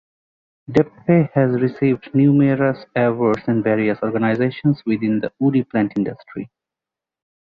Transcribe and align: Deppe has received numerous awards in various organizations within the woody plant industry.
Deppe 0.67 1.29
has 1.35 1.61
received 1.61 2.15
numerous 2.15 2.85
awards 2.95 3.43
in 3.47 3.61
various 3.61 3.99
organizations 4.01 4.81
within 4.83 5.19
the 5.19 5.31
woody 5.37 5.61
plant 5.63 5.93
industry. 5.95 6.49